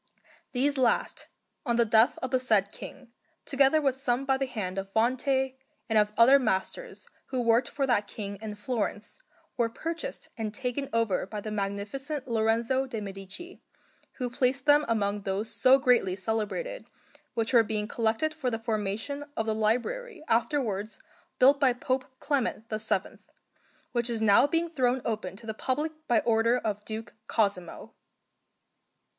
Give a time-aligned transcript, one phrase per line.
[0.51, 1.27] These last,
[1.63, 3.11] on the death of the said King,
[3.45, 5.53] together with some by the hand of Vante
[5.87, 9.19] and of other masters who worked for that King in Florence,
[9.57, 13.61] were purchased and taken over by the Magnificent Lorenzo de' Medici,
[14.13, 16.85] who placed them among those so greatly celebrated
[17.35, 20.97] which were being collected for the formation of the library afterwards
[21.37, 23.19] built by Pope Clement VII,
[23.91, 27.93] which is now being thrown open to the public by order of Duke Cosimo.